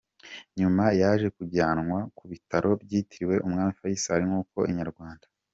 Nyuma 0.59 0.83
yaje 1.01 1.27
kujyanwa 1.37 1.99
ku 2.17 2.23
bitaro 2.31 2.69
byitiriwe 2.83 3.35
umwami 3.45 3.73
Faisal 3.79 4.19
nk’uko 4.27 4.57
Inyarwanda. 4.71 5.25